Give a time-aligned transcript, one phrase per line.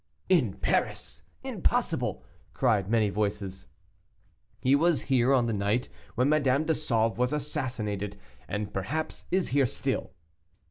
[0.29, 1.21] "In Paris!
[1.43, 2.23] impossible!"
[2.55, 3.67] cried many voices.
[4.59, 8.17] "He was here on the night when Madame de Sauve was assassinated,
[8.47, 10.09] and perhaps is here still."